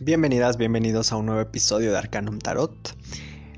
[0.00, 2.96] Bienvenidas, bienvenidos a un nuevo episodio de Arcanum Tarot.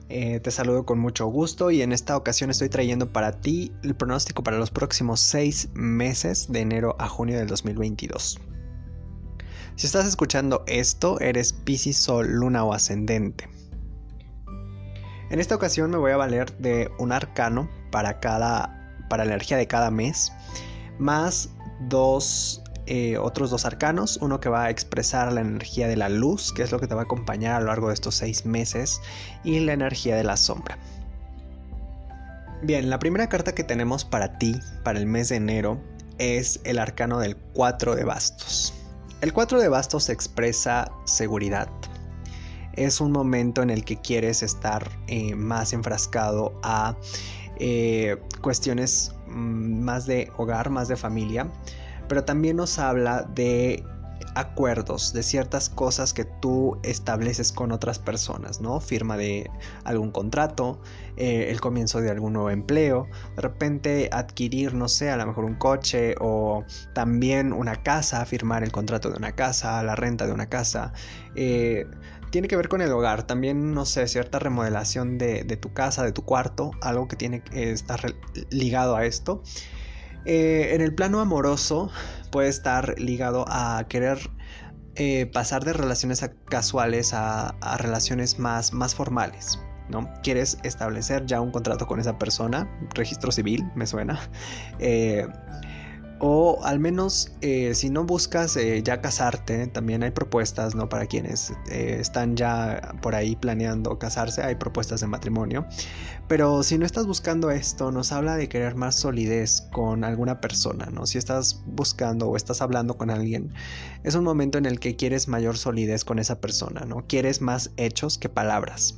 [0.08, 3.94] Eh, te saludo con mucho gusto y en esta ocasión estoy trayendo para ti el
[3.94, 8.40] pronóstico para los próximos seis meses de enero a junio del 2022.
[9.76, 13.48] Si estás escuchando esto, eres Piscis, Sol, Luna o Ascendente.
[15.30, 18.74] En esta ocasión me voy a valer de un arcano para cada
[19.10, 20.32] para la energía de cada mes,
[20.98, 21.50] más
[21.80, 26.54] dos eh, otros dos arcanos, uno que va a expresar la energía de la luz,
[26.54, 29.02] que es lo que te va a acompañar a lo largo de estos seis meses,
[29.44, 30.78] y la energía de la sombra.
[32.62, 35.78] Bien, la primera carta que tenemos para ti, para el mes de enero,
[36.16, 38.72] es el arcano del 4 de bastos.
[39.20, 41.68] El 4 de bastos expresa seguridad.
[42.72, 46.96] Es un momento en el que quieres estar eh, más enfrascado a
[47.58, 51.50] eh, cuestiones mm, más de hogar, más de familia
[52.08, 53.84] pero también nos habla de
[54.34, 58.80] acuerdos, de ciertas cosas que tú estableces con otras personas, ¿no?
[58.80, 59.50] Firma de
[59.84, 60.80] algún contrato,
[61.16, 65.44] eh, el comienzo de algún nuevo empleo, de repente adquirir, no sé, a lo mejor
[65.44, 70.32] un coche o también una casa, firmar el contrato de una casa, la renta de
[70.32, 70.92] una casa.
[71.34, 71.86] Eh,
[72.30, 76.12] tiene que ver con el hogar, también, no sé, cierta remodelación de, tu casa, de
[76.12, 78.14] tu cuarto, algo que tiene que estar
[78.50, 79.42] ligado a esto.
[80.28, 81.90] Eh, en el plano amoroso
[82.30, 84.18] puede estar ligado a querer
[84.96, 89.58] eh, pasar de relaciones casuales a, relaciones más, más formales.
[89.88, 90.06] ¿no?
[90.22, 94.20] Quieres establecer ya un contrato con esa persona, registro civil, me suena.
[94.80, 95.26] Eh,
[96.20, 100.88] o al menos eh, si no buscas eh, ya casarte, también hay propuestas, ¿no?
[100.88, 105.66] Para quienes eh, están ya por ahí planeando casarse, hay propuestas de matrimonio.
[106.26, 110.86] Pero si no estás buscando esto, nos habla de querer más solidez con alguna persona,
[110.92, 111.06] ¿no?
[111.06, 113.52] Si estás buscando o estás hablando con alguien,
[114.04, 117.06] es un momento en el que quieres mayor solidez con esa persona, ¿no?
[117.06, 118.96] Quieres más hechos que palabras.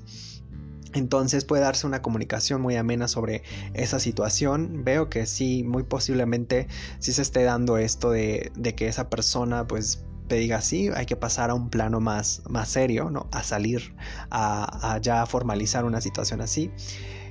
[0.92, 3.42] Entonces puede darse una comunicación muy amena sobre
[3.74, 4.84] esa situación.
[4.84, 6.66] Veo que sí, muy posiblemente
[6.98, 11.16] sí se esté dando esto de, que esa persona pues te diga sí, hay que
[11.16, 13.28] pasar a un plano más, más serio, ¿no?
[13.32, 13.94] A salir,
[14.30, 16.70] a, ya formalizar una situación así.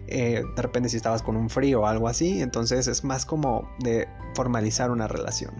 [0.08, 3.70] Eh, de repente si estabas con un frío o algo así, entonces es más como
[3.80, 5.54] de formalizar una relación.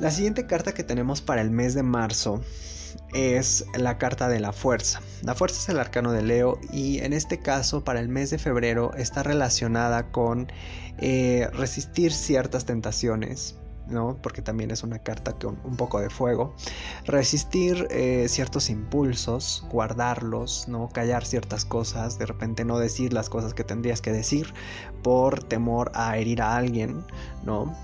[0.00, 2.42] La siguiente carta que tenemos para el mes de marzo
[3.12, 5.00] es la carta de la fuerza.
[5.22, 8.38] La fuerza es el arcano de Leo y en este caso para el mes de
[8.38, 10.50] febrero está relacionada con
[10.98, 13.56] eh, resistir ciertas tentaciones.
[13.88, 14.16] ¿no?
[14.22, 16.54] Porque también es una carta con un poco de fuego.
[17.04, 20.88] Resistir eh, ciertos impulsos, guardarlos, ¿no?
[20.88, 24.54] Callar ciertas cosas, de repente no decir las cosas que tendrías que decir
[25.02, 27.04] por temor a herir a alguien,
[27.44, 27.76] ¿no?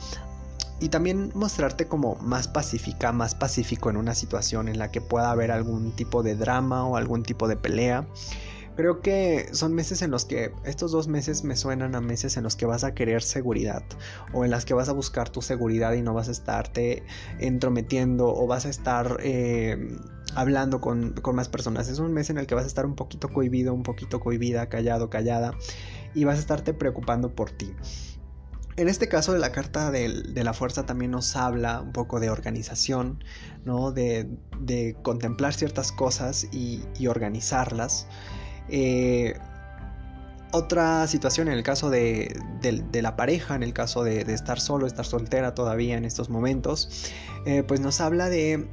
[0.81, 5.31] Y también mostrarte como más pacífica, más pacífico en una situación en la que pueda
[5.31, 8.07] haber algún tipo de drama o algún tipo de pelea.
[8.77, 12.45] Creo que son meses en los que estos dos meses me suenan a meses en
[12.45, 13.83] los que vas a querer seguridad
[14.33, 17.03] o en las que vas a buscar tu seguridad y no vas a estarte
[17.41, 19.97] entrometiendo o vas a estar eh,
[20.37, 21.89] hablando con, con más personas.
[21.89, 24.69] Es un mes en el que vas a estar un poquito cohibido, un poquito cohibida,
[24.69, 25.55] callado, callada
[26.15, 27.75] y vas a estarte preocupando por ti.
[28.79, 32.31] En este caso de la carta de, la fuerza también nos habla un poco de
[32.31, 33.25] organización,
[33.65, 33.91] ¿no?
[33.91, 34.29] de,
[35.03, 38.07] contemplar ciertas cosas y, organizarlas.
[38.69, 39.37] Eh,
[40.53, 42.41] otra situación en el caso de,
[42.93, 47.11] la pareja, en el caso de, estar solo, estar soltera todavía en estos momentos,
[47.47, 48.69] eh, pues nos habla de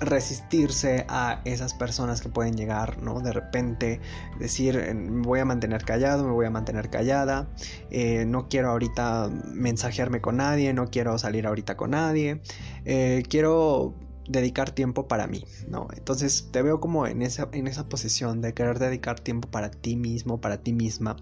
[0.00, 3.20] resistirse a esas personas que pueden llegar, ¿no?
[3.20, 4.00] De repente
[4.38, 7.48] decir, me voy a mantener callado, me voy a mantener callada,
[7.90, 12.40] eh, no quiero ahorita mensajearme con nadie, no quiero salir ahorita con nadie,
[12.84, 13.94] eh, quiero
[14.28, 15.88] dedicar tiempo para mí, ¿no?
[15.96, 19.96] Entonces te veo como en esa, en esa posición de querer dedicar tiempo para ti
[19.96, 21.16] mismo, para ti misma,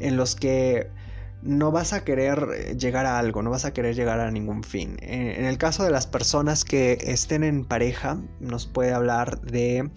[0.00, 0.90] en los que
[1.46, 4.62] no vas a querer eh, llegar a algo, no vas a querer llegar a ningún
[4.62, 4.96] fin.
[5.00, 9.90] En el caso de las personas que estén en pareja, nos puede hablar de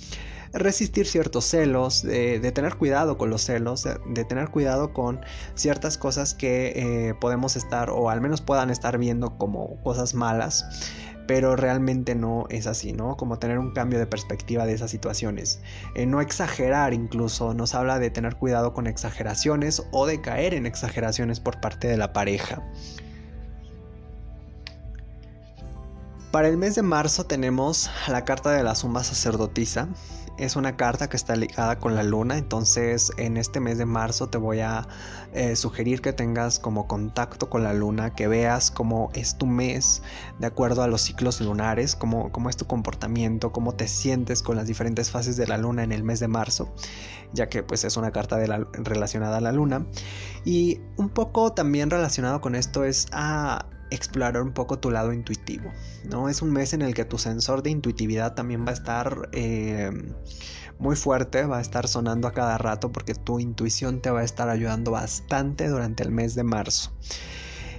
[0.54, 5.22] resistir ciertos celos, de, tener cuidado con los celos, de, tener cuidado con
[5.56, 10.92] ciertas cosas que eh, podemos estar o al menos puedan estar viendo como cosas malas
[11.30, 13.16] pero realmente no es así, ¿no?
[13.16, 15.62] Como tener un cambio de perspectiva de esas situaciones.
[15.94, 20.66] Eh, no exagerar incluso, nos habla de tener cuidado con exageraciones o de caer en
[20.66, 22.64] exageraciones por parte de la pareja.
[26.32, 29.88] Para el mes de marzo tenemos la carta de la suma sacerdotisa.
[30.40, 34.30] Es una carta que está ligada con la luna, entonces en este mes de marzo
[34.30, 34.88] te voy a
[35.34, 40.02] eh, sugerir que tengas como contacto con la luna, que veas cómo es tu mes
[40.40, 44.56] de acuerdo a los ciclos lunares, cómo, cómo es tu comportamiento, cómo te sientes con
[44.56, 46.74] las diferentes fases de la luna en el mes de marzo,
[47.34, 48.38] ya que pues es una carta
[48.74, 49.86] relacionada a la luna.
[50.46, 55.72] Y un poco también relacionado con esto es a explorar un poco tu lado intuitivo,
[56.10, 56.30] ¿no?
[56.30, 59.92] Es un mes en el que tu sensor de intuitividad también va a estar eh,
[60.78, 64.24] muy fuerte, va a estar sonando a cada rato porque tu intuición te va a
[64.24, 66.92] estar ayudando bastante durante el mes de marzo.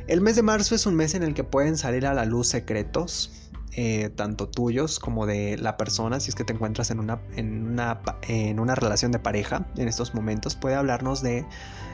[0.06, 2.48] El mes de marzo es un mes en el que pueden salir a la luz
[2.48, 7.20] secretos, eh, tanto tuyos como de la persona, si es que te encuentras en una,
[7.36, 11.46] en una, en una relación de pareja en estos momentos, puede hablarnos de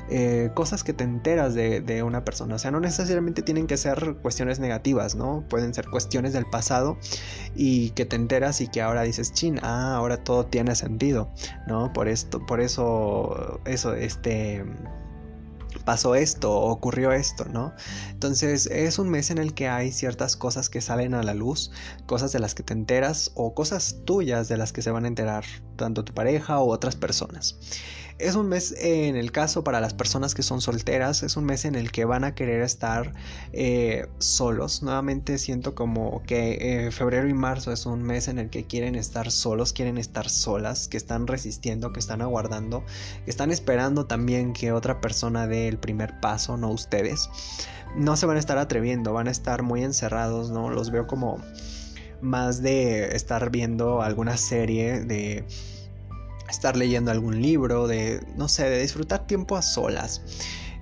[0.08, 2.54] eh, cosas que te enteras de, una persona.
[2.54, 5.44] O sea, no necesariamente tienen que ser cuestiones negativas, ¿no?
[5.48, 6.96] Pueden ser cuestiones del pasado
[7.54, 11.30] y que te enteras y que ahora dices, chin, ah, ahora todo tiene sentido,
[11.66, 11.92] ¿no?
[11.92, 14.64] Por esto, por eso, eso, este
[15.84, 17.74] pasó esto, ocurrió esto, ¿no?
[18.10, 21.70] Entonces es un mes en el que hay ciertas cosas que salen a la luz,
[22.06, 25.08] cosas de las que te enteras o cosas tuyas de las que se van a
[25.08, 25.44] enterar
[25.76, 27.56] tanto tu pareja o otras personas.
[28.18, 31.66] Es un mes en el caso para las personas que son solteras, es un mes
[31.66, 33.12] en el que van a querer estar
[33.52, 34.82] eh, solos.
[34.82, 38.94] Nuevamente siento como que eh, febrero y marzo es un mes en el que quieren
[38.94, 42.84] estar solos, quieren estar solas, que están resistiendo, que están aguardando,
[43.26, 47.28] que están esperando también que otra persona dé el primer paso, no ustedes.
[47.96, 50.70] No se van a estar atreviendo, van a estar muy encerrados, ¿no?
[50.70, 51.42] Los veo como
[52.20, 55.46] más de estar viendo alguna serie de
[56.48, 60.22] estar leyendo algún libro, de, no sé, de disfrutar tiempo a solas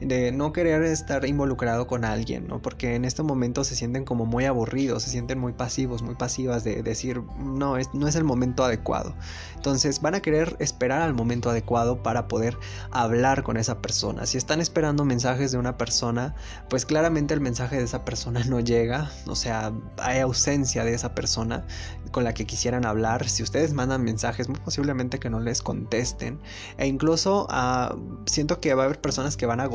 [0.01, 2.61] de no querer estar involucrado con alguien, ¿no?
[2.61, 6.65] Porque en este momento se sienten como muy aburridos, se sienten muy pasivos, muy pasivas
[6.65, 9.15] de decir, no, es, no es el momento adecuado.
[9.57, 12.57] Entonces van a querer esperar al momento adecuado para poder
[12.91, 14.27] hablar con esa persona.
[14.27, 16.35] Si están esperando mensajes de una persona,
[16.69, 21.15] pues claramente el mensaje de esa persona no llega, o sea, hay ausencia de esa
[21.15, 21.67] persona
[22.11, 23.29] con la que quisieran hablar.
[23.29, 26.41] Si ustedes mandan mensajes, muy posiblemente que no les contesten.
[26.79, 29.67] E incluso uh, siento que va a haber personas que van a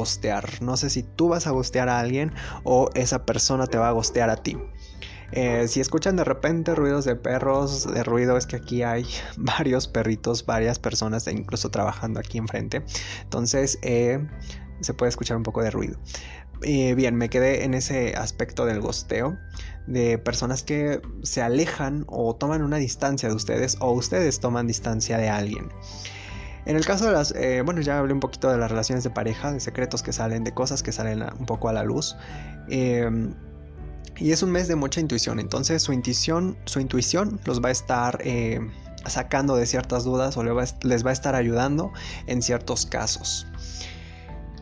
[0.61, 2.33] no sé si tú vas a gostear a alguien
[2.63, 4.57] o esa persona te va a gostear a ti.
[5.31, 9.05] Eh, si escuchan de repente ruidos de perros, de ruido es que aquí hay
[9.37, 12.83] varios perritos, varias personas e incluso trabajando aquí enfrente.
[13.23, 14.25] Entonces eh,
[14.81, 15.99] se puede escuchar un poco de ruido.
[16.61, 19.37] Eh, bien, me quedé en ese aspecto del gosteo
[19.87, 25.17] de personas que se alejan o toman una distancia de ustedes o ustedes toman distancia
[25.17, 25.69] de alguien.
[26.69, 29.09] En el caso de las, eh, bueno, ya hablé un poquito de las relaciones de
[29.09, 32.15] pareja, de secretos que salen, de cosas que salen un poco a la luz.
[32.67, 33.33] Em,
[34.17, 37.71] y es un mes de mucha intuición, entonces su intuición, su intuición los va a
[37.71, 38.59] estar eh,
[39.07, 41.91] sacando de ciertas dudas o les va a estar ayudando
[42.27, 43.47] en ciertos casos.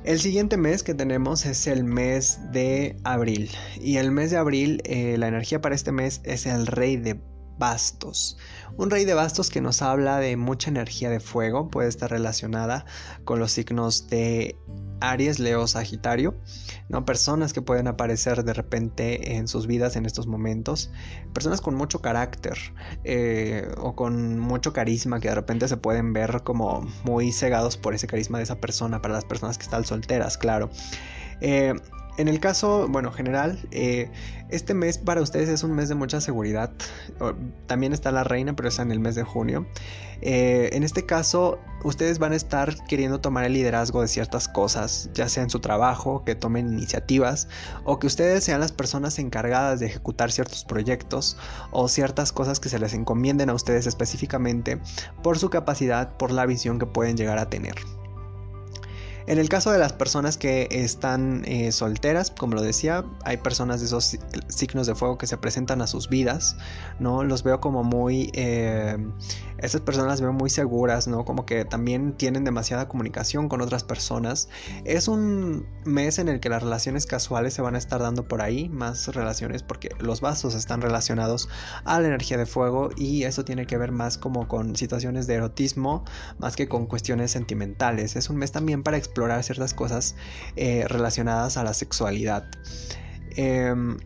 [0.05, 3.51] El siguiente mes que tenemos es el mes de abril.
[3.81, 7.19] Y el mes de abril, eh, la energía para este mes es el rey de
[7.57, 8.37] bastos.
[8.77, 12.85] Un rey de bastos que nos habla de mucha energía de fuego, puede estar relacionada
[13.25, 14.55] con los signos de
[14.99, 16.35] Aries, Leo, Sagitario,
[16.89, 17.05] ¿no?
[17.05, 20.91] Personas que pueden aparecer de repente en sus vidas en estos momentos,
[21.33, 22.57] personas con mucho carácter
[23.03, 27.93] eh, o con mucho carisma que de repente se pueden ver como muy cegados por
[27.93, 30.69] ese carisma de esa persona, para las personas que están solteras, claro.
[31.41, 31.73] Eh,
[32.17, 34.09] en el caso, bueno, general, eh,
[34.49, 36.71] este mes para ustedes es un mes de mucha seguridad.
[37.67, 39.67] También está la reina, pero es en el mes de junio.
[40.21, 45.11] Eh, en este caso, ustedes van a estar queriendo tomar el liderazgo de ciertas cosas,
[45.13, 47.47] ya sea en su trabajo, que tomen iniciativas,
[47.83, 51.37] o que ustedes sean las personas encargadas de ejecutar ciertos proyectos
[51.71, 54.79] o ciertas cosas que se les encomienden a ustedes específicamente
[55.21, 57.75] por su capacidad, por la visión que pueden llegar a tener.
[59.27, 63.81] En el caso de las personas que están eh, solteras, como lo decía, hay personas
[63.81, 64.17] de esos
[64.47, 66.55] signos de fuego que se presentan a sus vidas,
[66.99, 67.25] ¿no?
[67.25, 68.31] Los veo como muy...
[68.33, 68.95] Eh,
[69.57, 71.25] esas personas las veo muy seguras, ¿no?
[71.25, 74.49] Como que también tienen demasiada comunicación con otras personas.
[74.85, 78.41] Es un mes en el que las relaciones casuales se van a estar dando por
[78.41, 81.49] ahí, más relaciones porque los vasos están relacionados
[81.85, 85.33] a la energía de fuego y eso tiene que ver más como con situaciones de
[85.33, 86.05] erotismo,
[86.37, 88.15] más que con cuestiones sentimentales.
[88.15, 90.15] Es un mes también para explorar ciertas cosas
[90.55, 92.45] eh, relacionadas a la sexualidad.
[93.35, 93.97] Em,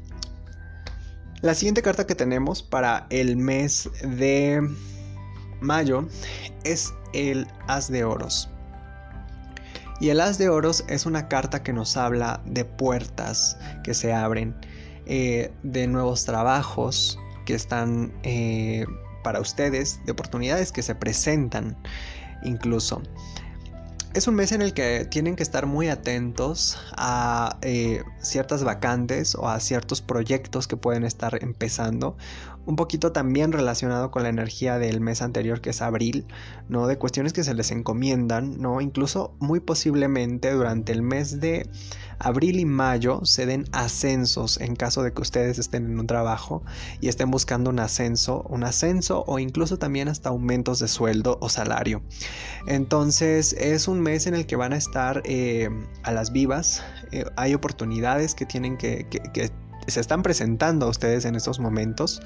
[1.42, 4.62] la siguiente carta que tenemos para el mes de
[5.60, 6.08] mayo
[6.64, 8.50] es el As de Oros.
[10.00, 14.14] Y el As de Oros es una carta que nos habla de puertas que se
[14.14, 14.56] abren,
[15.06, 18.86] eh, de nuevos trabajos que están eh,
[19.24, 21.78] para ustedes, de oportunidades que se presentan
[22.44, 23.02] incluso.
[24.14, 29.36] Es un mes en el que tienen que estar muy atentos a eh, ciertas vacantes
[29.36, 32.18] o a ciertos proyectos que pueden estar empezando.
[32.66, 36.26] Un poquito también relacionado con la energía del mes anterior que es abril,
[36.70, 36.88] ¿no?
[36.88, 38.82] De cuestiones que se les encomiendan, ¿no?
[38.82, 41.68] Incluso muy posiblemente durante el mes de
[42.20, 46.64] abril y mayo se den ascensos en caso de que ustedes estén en un trabajo
[47.00, 51.50] y estén buscando un ascenso, un ascenso o incluso también hasta aumentos de sueldo o
[51.50, 52.04] salario.
[52.68, 55.70] Entonces es un mes en el que van a estar eh,
[56.04, 59.52] a las vivas, eh, hay oportunidades que tienen que, que,
[59.88, 62.22] se están presentando a ustedes en estos momentos,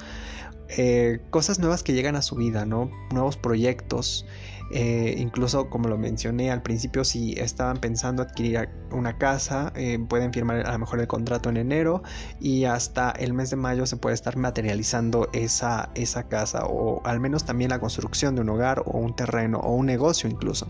[0.68, 2.90] eh, cosas nuevas que llegan a su vida, ¿no?
[3.12, 4.26] Nuevos proyectos.
[4.72, 10.32] Eh, incluso como lo mencioné al principio, si estaban pensando adquirir una casa, eh, pueden
[10.32, 12.02] firmar a lo mejor el contrato en enero
[12.40, 17.20] y hasta el mes de mayo se puede estar materializando esa, esa casa o al
[17.20, 20.66] menos también la construcción de un hogar o un terreno o un negocio incluso.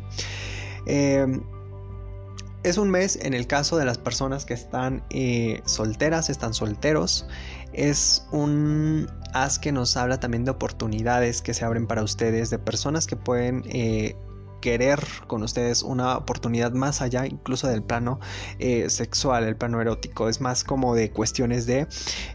[2.66, 7.28] Es un mes en el caso de las personas que están eh, solteras, están solteros.
[7.72, 12.58] Es un as que nos habla también de oportunidades que se abren para ustedes, de
[12.58, 14.16] personas que pueden eh,
[14.60, 18.18] querer con ustedes una oportunidad más allá incluso del plano
[18.58, 20.28] eh, sexual, el plano erótico.
[20.28, 21.86] Es más como de cuestiones de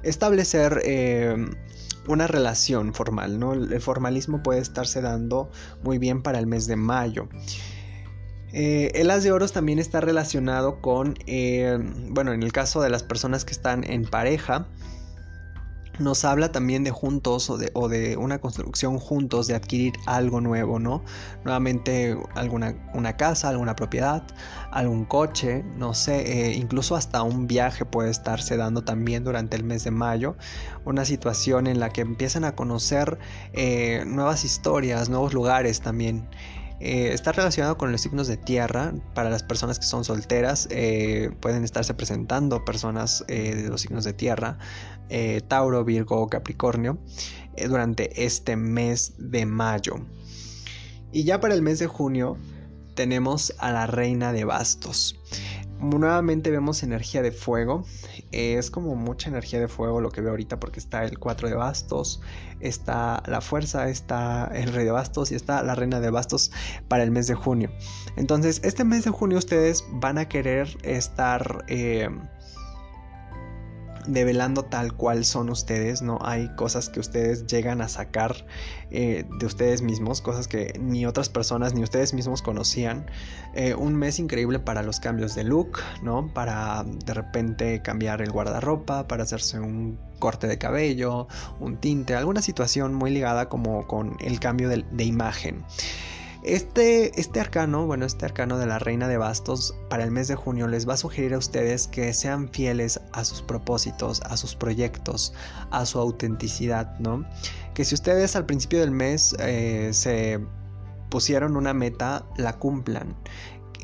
[0.02, 0.82] establecer
[2.08, 3.52] una relación formal, ¿no?
[3.52, 5.52] El formalismo puede estarse dando
[5.84, 7.28] muy bien para el mes de mayo.
[8.54, 11.78] Eh, el as de oros también está relacionado con, eh,
[12.10, 14.68] bueno, en el caso de las personas que están en pareja,
[16.00, 21.04] nos habla también de juntos o de, una construcción juntos, de adquirir algo nuevo, ¿no?
[21.44, 24.24] Nuevamente alguna una casa, alguna propiedad,
[24.72, 29.64] algún coche, no sé, eh, incluso hasta un viaje puede estarse dando también durante el
[29.64, 30.36] mes de mayo,
[30.86, 33.20] una situación en la que empiezan a conocer
[34.08, 36.28] nuevas historias, nuevos lugares también.
[36.84, 38.92] Eh, está relacionado con los signos de tierra.
[39.14, 44.04] Para las personas que son solteras, eh, pueden estarse presentando personas eh, de los signos
[44.04, 44.58] de tierra,
[45.48, 46.98] Tauro, Virgo o Capricornio,
[47.68, 49.96] durante este mes de mayo.
[51.12, 52.38] Y ya para el mes de junio
[52.96, 55.20] tenemos a la reina de bastos
[55.82, 57.84] nuevamente vemos energía de fuego.
[58.32, 61.56] Es como mucha energía de fuego lo que veo ahorita porque está el 4 de
[61.56, 62.22] bastos,
[62.60, 66.52] está la fuerza, está el rey de bastos y está la reina de bastos
[66.88, 67.72] para el mes de junio.
[68.16, 71.66] Entonces, este mes de junio ustedes van a querer estar...
[71.68, 72.10] Eh,
[74.08, 76.20] develando tal cual son ustedes, ¿no?
[76.22, 78.46] Hay cosas que ustedes llegan a sacar
[78.90, 83.06] eh, de ustedes mismos, cosas que ni otras personas ni ustedes mismos conocían.
[83.54, 86.34] Eh, un mes increíble para los cambios de look, ¿no?
[86.34, 91.28] Para de repente cambiar el guardarropa, para hacerse un corte de cabello,
[91.60, 95.64] un tinte, alguna situación muy ligada como con el cambio de, de imagen.
[96.44, 100.36] Este, este arcano, bueno, este arcano de la reina de bastos para el mes de
[100.36, 104.56] junio les va a sugerir a ustedes que sean fieles a sus propósitos, a sus
[104.56, 105.34] proyectos,
[105.70, 107.26] a su autenticidad, ¿no?
[107.76, 110.40] Que si ustedes al principio del mes eh, se
[111.10, 113.16] pusieron una meta, la cumplan.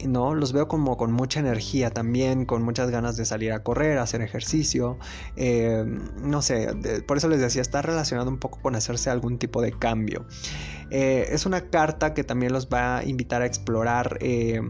[0.06, 0.36] ¿No?
[0.36, 4.22] Los veo como con mucha energía también, con muchas ganas de salir a correr, hacer
[4.22, 4.98] ejercicio,
[5.36, 5.84] eh,
[6.22, 6.70] no sé,
[7.08, 10.26] por eso les decía, está relacionado un poco con hacerse algún tipo de cambio.
[10.90, 14.62] Eh, es una carta que también los va a invitar a explorar eh,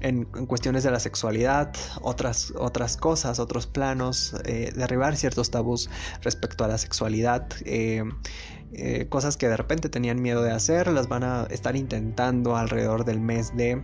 [0.00, 5.90] en, cuestiones de la sexualidad, otras, otras cosas, otros planos, derribar ciertos tabús
[6.22, 7.48] respecto a la sexualidad.
[9.10, 13.20] cosas que de repente tenían miedo de hacer, las van a estar intentando alrededor del
[13.20, 13.82] mes de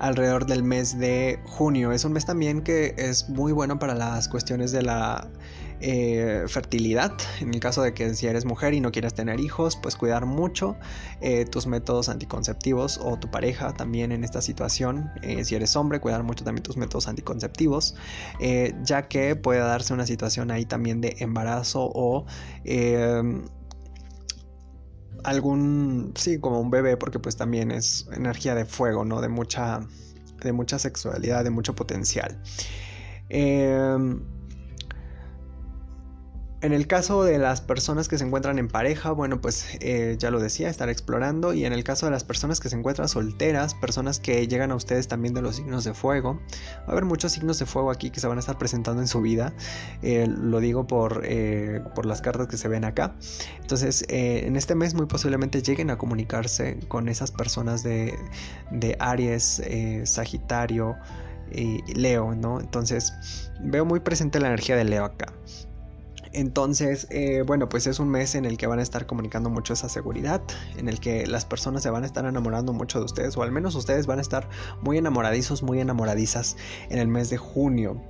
[0.00, 1.92] alrededor del mes de junio.
[1.92, 5.28] Es un mes también que es muy bueno para las cuestiones de la
[5.82, 7.12] eh, fertilidad.
[7.40, 10.24] En el caso de que si eres mujer y no quieres tener hijos, pues cuidar
[10.24, 10.76] mucho
[11.20, 15.10] eh, tus métodos anticonceptivos o tu pareja también en esta situación.
[15.22, 17.94] Eh, si eres hombre, cuidar mucho también tus métodos anticonceptivos,
[18.82, 22.24] ya que puede darse una situación ahí también de embarazo o
[25.24, 29.20] algún, sí, como un bebé, porque pues también es energía de fuego, ¿no?
[29.20, 29.80] De mucha,
[30.42, 32.40] de mucha sexualidad, de mucho potencial.
[33.28, 33.96] Eh,
[36.62, 40.30] en el caso de las personas que se encuentran en pareja, bueno, pues eh, ya
[40.30, 41.54] lo decía, estar explorando.
[41.54, 44.74] Y en el caso de las personas que se encuentran solteras, personas que llegan a
[44.74, 46.38] ustedes también de los signos de fuego,
[46.80, 49.08] va a haber muchos signos de fuego aquí que se van a estar presentando en
[49.08, 49.54] su vida.
[50.02, 53.14] Eh, lo digo por, eh, por, las cartas que se ven acá.
[53.60, 58.14] Entonces, en este mes muy posiblemente lleguen a comunicarse con esas personas de,
[58.70, 59.62] de Aries,
[60.04, 60.96] Sagitario
[61.52, 62.60] y Leo, ¿no?
[62.60, 63.12] Entonces,
[63.60, 65.32] veo muy presente la energía de Leo acá.
[66.32, 69.72] Entonces, eh, bueno, pues es un mes en el que van a estar comunicando mucho
[69.72, 70.40] esa seguridad,
[70.76, 73.50] en el que las personas se van a estar enamorando mucho de ustedes, o al
[73.50, 74.48] menos ustedes van a estar
[74.80, 76.56] muy enamoradizos, muy enamoradizas
[76.88, 78.00] en el mes de junio.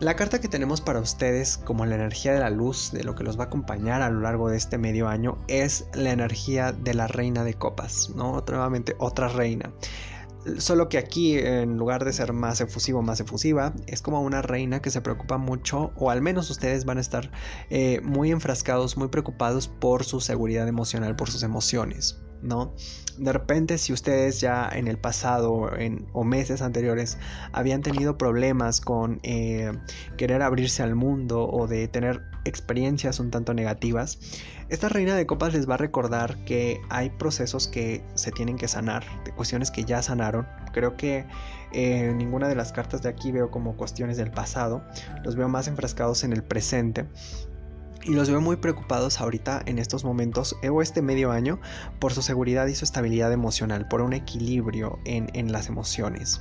[0.00, 3.24] La carta que tenemos para ustedes como la energía de la luz, de lo que
[3.24, 6.94] los va a acompañar a lo largo de este medio año, es la energía de
[6.94, 8.44] la reina de copas, ¿no?
[8.46, 9.72] Nuevamente otra reina.
[10.58, 14.80] Solo que aquí, en lugar de ser más efusivo, más efusiva, es como una reina
[14.80, 17.30] que se preocupa mucho, o al menos ustedes van a estar
[17.70, 22.20] eh, muy enfrascados, muy preocupados por su seguridad emocional, por sus emociones.
[22.40, 25.70] De repente, si ustedes ya en el pasado
[26.12, 27.18] o meses anteriores
[27.52, 29.72] habían tenido problemas con eh,
[30.16, 34.18] querer abrirse al mundo o de tener experiencias un tanto negativas,
[34.68, 38.68] esta reina de copas les va a recordar que hay procesos que se tienen que
[38.68, 40.46] sanar, de cuestiones que ya sanaron.
[40.72, 41.26] Creo que
[41.72, 44.84] eh, ninguna de las cartas de aquí veo como cuestiones del pasado,
[45.24, 47.06] los veo más enfrascados en el presente
[48.04, 51.60] y los veo muy preocupados ahorita en estos momentos o este medio año
[51.98, 56.40] por su seguridad y su estabilidad emocional, por un equilibrio en, las emociones.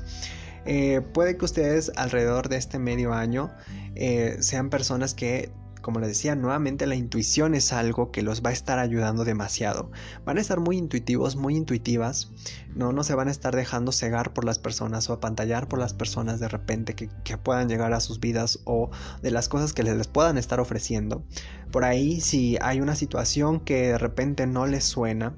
[0.66, 3.52] Eh, puede que ustedes alrededor de este medio año
[3.96, 8.50] eh, sean personas que como les decía, nuevamente la intuición es algo que los va
[8.50, 9.92] a estar ayudando demasiado.
[10.26, 12.32] Van a estar muy intuitivos, muy intuitivas,
[12.76, 15.94] no, no se van a estar dejando cegar por las personas o apantallar por las
[15.94, 18.90] personas de repente que, puedan llegar a sus vidas o
[19.22, 21.24] de las cosas que les, puedan estar ofreciendo.
[21.72, 25.36] Por ahí, si hay una situación que de repente no les suena,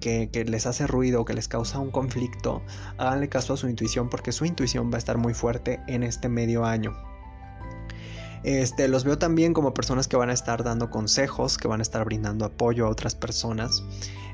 [0.00, 2.62] que, que, les hace ruido, que les causa un conflicto,
[2.98, 6.28] háganle caso a su intuición porque su intuición va a estar muy fuerte en este
[6.28, 6.92] medio año.
[8.42, 11.82] Este, los veo también como personas que van a estar dando consejos, que van a
[11.82, 13.82] estar brindando apoyo a otras personas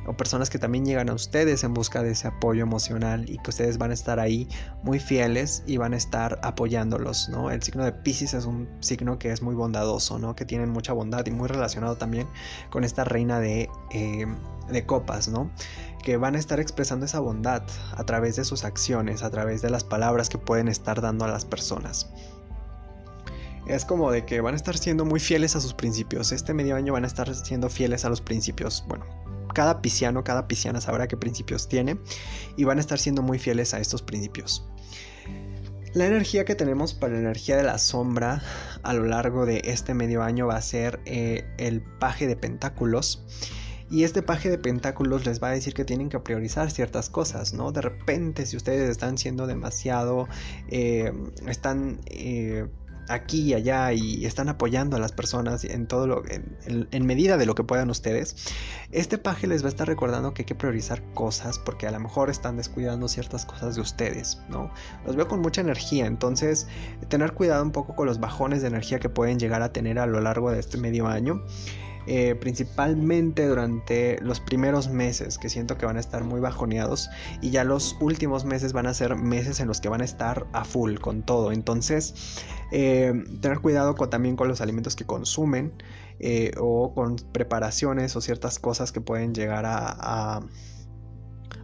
[0.06, 3.50] o personas que también llegan a ustedes en busca de ese apoyo emocional y que
[3.50, 4.48] ustedes van a estar ahí
[4.82, 7.50] muy fieles y van a estar apoyándolos, ¿no?
[7.50, 10.36] El signo de Pisces es un signo que es muy bondadoso, ¿no?
[10.36, 12.28] Que tiene mucha bondad y muy relacionado también
[12.70, 14.26] con esta reina de, eh,
[14.70, 15.50] de copas, ¿no?
[16.04, 17.64] Que van a estar expresando esa bondad
[17.96, 21.28] a través de sus acciones, a través de las palabras que pueden estar dando a
[21.28, 22.08] las personas
[23.66, 26.32] es como de que van a estar siendo muy fieles a sus principios.
[26.32, 28.84] Este medio año van a estar siendo fieles a los principios.
[28.86, 29.04] Bueno,
[29.54, 31.98] cada pisciano, cada pisciana sabrá qué principios tiene
[32.56, 34.64] y van a estar siendo muy fieles a estos principios.
[35.94, 38.42] La energía que tenemos para la energía de la sombra
[38.82, 43.24] a lo largo de este medio año va a ser eh, el paje de pentáculos.
[43.88, 47.54] Y este paje de pentáculos les va a decir que tienen que priorizar ciertas cosas,
[47.54, 47.72] ¿no?
[47.72, 50.28] De repente, si ustedes están siendo demasiado,
[50.68, 51.12] eh,
[51.46, 52.66] están eh,
[53.08, 57.46] aquí y allá y están apoyando a las personas en todo lo en, medida de
[57.46, 58.36] lo que puedan ustedes
[58.92, 62.00] este paje les va a estar recordando que hay que priorizar cosas porque a lo
[62.00, 64.72] mejor están descuidando ciertas cosas de ustedes no
[65.04, 66.66] los veo con mucha energía entonces
[67.08, 70.06] tener cuidado un poco con los bajones de energía que pueden llegar a tener a
[70.06, 71.42] lo largo de este medio año
[72.06, 77.50] eh, principalmente durante los primeros meses que siento que van a estar muy bajoneados y
[77.50, 80.64] ya los últimos meses van a ser meses en los que van a estar a
[80.64, 81.50] full con todo.
[81.50, 82.14] Entonces
[82.70, 85.72] eh, tener cuidado también con los alimentos que consumen
[86.20, 90.42] eh, o con preparaciones o ciertas cosas que pueden llegar a,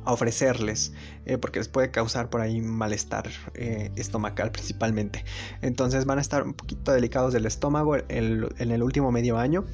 [0.04, 0.92] ofrecerles
[1.40, 5.24] porque les puede causar por ahí malestar estomacal principalmente.
[5.60, 9.64] Entonces van a estar un poquito delicados del estómago en el último medio año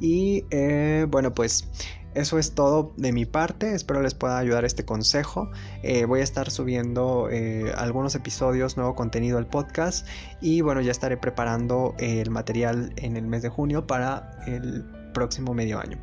[0.00, 1.68] y eh, bueno, pues
[2.14, 3.74] eso es todo de mi parte.
[3.74, 5.50] Espero les pueda ayudar este consejo.
[5.82, 10.06] Eh, voy a estar subiendo eh, algunos episodios, nuevo contenido al podcast.
[10.40, 15.54] Y bueno, ya estaré preparando el material en el mes de junio para el próximo
[15.54, 15.98] medio año.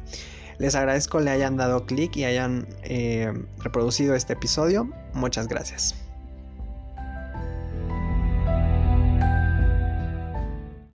[0.57, 2.67] Les agradezco le hayan dado clic y hayan
[3.59, 4.89] reproducido este episodio.
[5.13, 6.04] Muchas gracias.